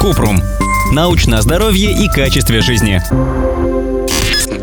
Купрум. 0.00 0.40
Научное 0.92 1.40
здоровье 1.40 1.92
и 1.92 2.08
качестве 2.08 2.60
жизни. 2.60 3.02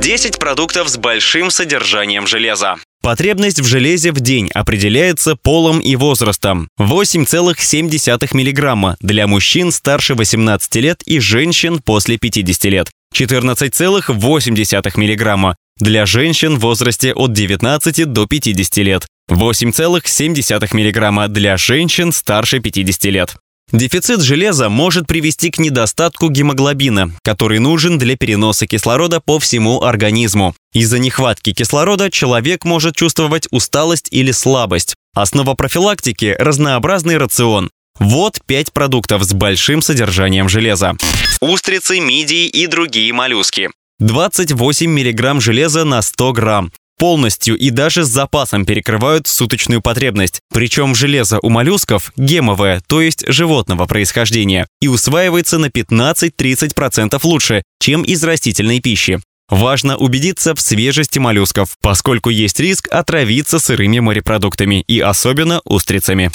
10 0.06 0.40
продуктов 0.40 0.88
с 0.90 0.98
большим 0.98 1.50
содержанием 1.50 2.28
железа. 2.28 2.76
Потребность 3.02 3.60
в 3.60 3.66
железе 3.66 4.12
в 4.12 4.20
день 4.20 4.50
определяется 4.54 5.36
полом 5.36 5.80
и 5.80 5.96
возрастом. 5.96 6.70
8,7 6.80 8.28
мг 8.34 8.98
для 9.00 9.28
мужчин 9.28 9.72
старше 9.72 10.16
18 10.16 10.76
лет 10.76 11.04
и 11.06 11.20
женщин 11.20 11.80
после 11.80 12.18
50 12.18 12.64
лет. 12.66 12.90
14,8 13.16 14.92
мг 14.96 15.56
для 15.78 16.06
женщин 16.06 16.58
в 16.58 16.62
возрасте 16.62 17.14
от 17.14 17.34
19 17.34 18.12
до 18.12 18.26
50 18.26 18.78
лет. 18.78 19.06
8,7 19.30 20.68
мг 20.72 21.28
для 21.28 21.58
женщин 21.58 22.12
старше 22.12 22.60
50 22.60 23.06
лет. 23.06 23.36
Дефицит 23.72 24.22
железа 24.22 24.70
может 24.70 25.08
привести 25.08 25.50
к 25.50 25.58
недостатку 25.58 26.30
гемоглобина, 26.30 27.12
который 27.24 27.60
нужен 27.60 27.98
для 27.98 28.16
переноса 28.16 28.68
кислорода 28.68 29.20
по 29.20 29.40
всему 29.40 29.82
организму. 29.82 30.56
Из-за 30.72 31.00
нехватки 31.00 31.52
кислорода 31.52 32.12
человек 32.12 32.64
может 32.64 32.96
чувствовать 32.96 33.48
усталость 33.52 34.08
или 34.12 34.32
слабость. 34.32 34.96
Основа 35.16 35.56
профилактики– 35.56 36.36
разнообразный 36.40 37.18
рацион. 37.18 37.72
Вот 38.00 38.40
5 38.46 38.72
продуктов 38.72 39.24
с 39.24 39.34
большим 39.34 39.82
содержанием 39.82 40.48
железа. 40.48 40.94
Устрицы, 41.42 42.00
мидии 42.00 42.46
и 42.46 42.68
другие 42.68 43.12
моллюски. 43.14 43.70
28 44.00 44.90
мг 44.92 45.42
железа 45.42 45.86
на 45.86 46.02
100 46.02 46.34
грамм 46.34 46.72
полностью 46.98 47.58
и 47.58 47.70
даже 47.70 48.04
с 48.04 48.08
запасом 48.08 48.66
перекрывают 48.66 49.28
суточную 49.28 49.82
потребность. 49.82 50.40
Причем 50.54 50.96
железо 50.96 51.40
у 51.42 51.50
моллюсков 51.50 52.12
гемовое, 52.16 52.82
то 52.88 53.02
есть 53.02 53.24
животного 53.28 53.86
происхождения, 53.86 54.68
и 54.82 54.88
усваивается 54.88 55.58
на 55.58 55.68
15-30% 55.68 57.20
лучше, 57.24 57.64
чем 57.80 58.04
из 58.04 58.24
растительной 58.24 58.80
пищи. 58.80 59.20
Важно 59.50 59.96
убедиться 59.98 60.56
в 60.56 60.62
свежести 60.62 61.20
моллюсков, 61.20 61.78
поскольку 61.80 62.30
есть 62.30 62.60
риск 62.60 62.88
отравиться 62.90 63.60
сырыми 63.60 64.00
морепродуктами 64.00 64.84
и 64.88 65.00
особенно 65.00 65.62
устрицами. 65.66 66.32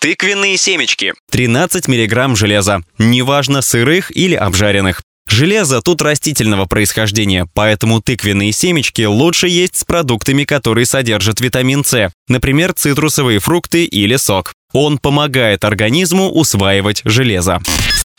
Тыквенные 0.00 0.56
семечки. 0.56 1.14
13 1.30 1.88
мг 1.88 2.36
железа, 2.36 2.82
неважно 2.98 3.62
сырых 3.62 4.16
или 4.16 4.34
обжаренных. 4.34 5.02
Железо 5.28 5.82
тут 5.82 6.02
растительного 6.02 6.66
происхождения, 6.66 7.46
поэтому 7.54 8.00
тыквенные 8.00 8.52
семечки 8.52 9.02
лучше 9.02 9.48
есть 9.48 9.76
с 9.76 9.84
продуктами, 9.84 10.44
которые 10.44 10.86
содержат 10.86 11.40
витамин 11.40 11.84
С, 11.84 12.10
например, 12.28 12.72
цитрусовые 12.72 13.38
фрукты 13.38 13.84
или 13.84 14.16
сок. 14.16 14.52
Он 14.72 14.98
помогает 14.98 15.64
организму 15.64 16.30
усваивать 16.30 17.02
железо. 17.04 17.60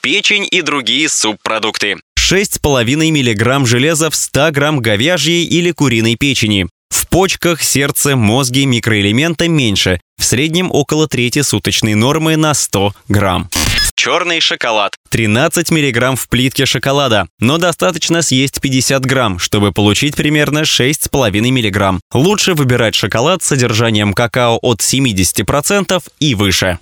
Печень 0.01 0.47
и 0.49 0.61
другие 0.61 1.09
субпродукты. 1.09 1.97
6,5 2.17 2.95
мг 3.11 3.67
железа 3.67 4.09
в 4.09 4.15
100 4.15 4.51
грамм 4.51 4.79
говяжьей 4.79 5.45
или 5.45 5.71
куриной 5.71 6.15
печени. 6.15 6.67
В 6.89 7.07
почках, 7.07 7.61
сердце, 7.61 8.15
мозге 8.15 8.65
микроэлемента 8.65 9.47
меньше, 9.47 9.99
в 10.17 10.25
среднем 10.25 10.69
около 10.71 11.07
трети 11.07 11.41
суточной 11.41 11.95
нормы 11.95 12.35
на 12.35 12.53
100 12.53 12.93
грамм. 13.07 13.49
Черный 14.01 14.39
шоколад. 14.39 14.95
13 15.09 15.71
мг 15.71 16.15
в 16.15 16.29
плитке 16.29 16.65
шоколада, 16.65 17.27
но 17.41 17.57
достаточно 17.57 18.21
съесть 18.21 18.61
50 18.61 19.05
грамм, 19.05 19.39
чтобы 19.39 19.73
получить 19.73 20.15
примерно 20.15 20.59
6,5 20.59 21.41
мг. 21.41 21.99
Лучше 22.13 22.53
выбирать 22.53 22.95
шоколад 22.95 23.43
с 23.43 23.47
содержанием 23.47 24.13
какао 24.13 24.57
от 24.61 24.79
70% 24.79 26.01
и 26.21 26.33
выше. 26.33 26.79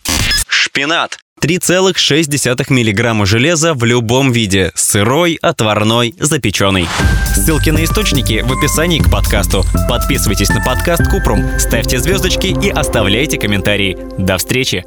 Шпинат. 0.47 1.17
3,6 1.41 2.65
мг 2.69 3.25
железа 3.25 3.73
в 3.73 3.83
любом 3.83 4.31
виде– 4.31 4.71
сырой, 4.75 5.39
отварной, 5.41 6.13
запеченный. 6.19 6.87
Ссылки 7.33 7.71
на 7.71 7.83
источники 7.83 8.43
в 8.45 8.55
описании 8.55 8.99
к 8.99 9.09
подкасту. 9.09 9.63
Подписывайтесь 9.89 10.49
на 10.49 10.63
подкаст 10.63 11.09
Купрум, 11.09 11.43
ставьте 11.57 11.97
звездочки 11.97 12.55
и 12.63 12.69
оставляйте 12.69 13.39
комментарии. 13.39 13.97
До 14.19 14.37
встречи! 14.37 14.85